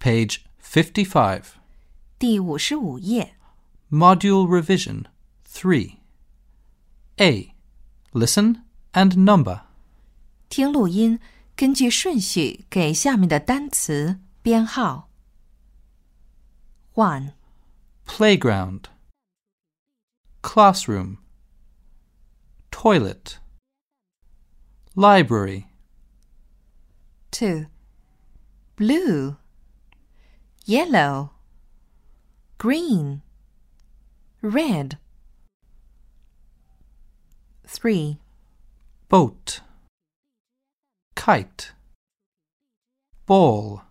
[0.00, 1.54] Page 55.
[2.18, 3.36] 第五十五页。
[3.90, 5.06] Module Revision
[5.48, 5.96] 3.
[7.16, 7.54] A.
[8.12, 8.62] Listen
[8.92, 9.62] and number.
[10.48, 11.18] 听录音，
[11.54, 15.08] 根据顺序给下面的单词编号。
[16.94, 17.32] One,
[18.06, 18.84] Playground.
[20.42, 21.18] Classroom.
[22.70, 23.38] Toilet.
[24.94, 25.64] Library.
[27.30, 27.66] two,
[28.76, 29.36] blue,
[30.65, 31.31] yellow,
[32.57, 33.21] green,
[34.41, 34.97] red.
[37.65, 38.17] Three,
[39.09, 39.61] Boat.
[41.15, 41.71] Kite.
[43.25, 43.81] Ball.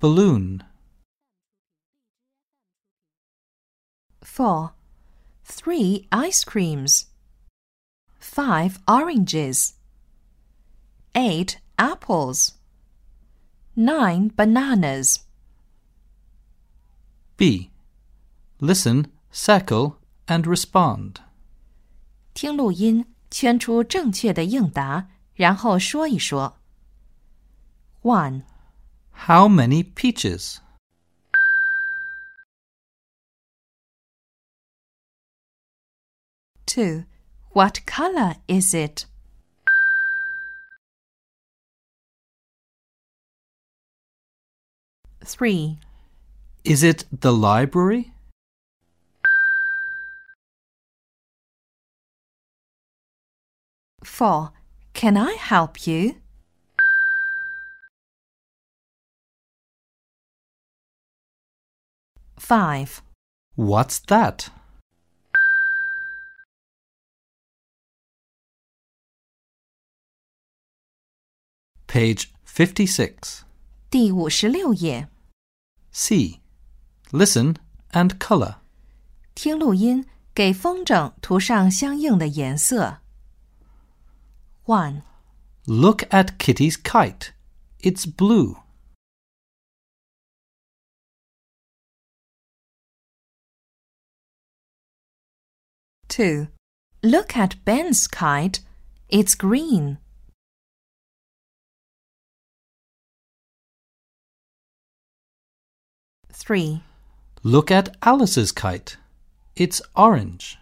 [0.00, 0.64] Balloon.
[4.32, 4.72] four,
[5.44, 7.06] three ice creams,
[8.18, 9.74] five oranges,
[11.14, 12.54] eight apples,
[13.75, 15.19] nine bananas.
[17.35, 17.69] B.
[18.59, 21.17] Listen, circle, and respond.
[22.33, 26.57] 听录音，圈出正确的应答，然后说一说。
[28.01, 28.43] One,
[29.27, 30.57] How many peaches?
[36.65, 37.05] two,
[37.53, 39.05] what color is it?
[45.23, 45.77] Three,
[46.63, 48.11] Is it the library?
[54.03, 54.51] four,
[54.93, 56.15] can I help you?
[62.39, 63.01] Five,
[63.55, 64.49] What's that?
[71.87, 73.43] Page 56.
[73.89, 75.07] 第五十六页，
[75.91, 76.39] C.
[77.11, 77.55] Listen
[77.91, 78.57] and color.
[79.35, 82.99] 听录音，给风筝涂上相应的颜色。
[84.65, 85.03] One,
[85.65, 87.31] Look at Kitty's kite.
[87.81, 88.57] It's blue.
[96.17, 96.47] two,
[97.03, 98.61] look at Ben's kite.
[99.07, 99.97] It's green.
[106.44, 106.82] Three,
[107.44, 108.96] Look at Alice's kite.
[109.54, 110.58] It's orange.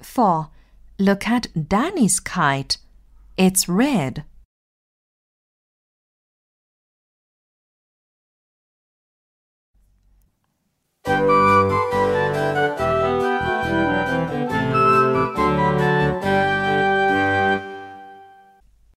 [0.00, 0.48] four,
[0.98, 2.78] look at Danny's kite.
[3.36, 4.24] It's red.